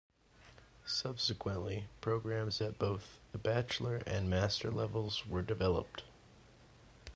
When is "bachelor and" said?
3.37-4.31